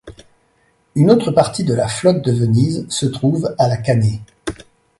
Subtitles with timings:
[0.95, 4.21] Une autre partie de la flotte de Venise se trouve à La Canée.